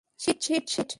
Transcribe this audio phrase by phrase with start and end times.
[0.19, 0.89] Sheet, shit, sheet!